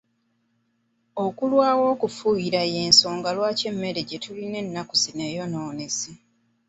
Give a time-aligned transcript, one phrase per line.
[1.25, 6.11] Okulwawo okufuuyira y'ensonga lwaki emmere gye tulina ennaku zino eyonoonese.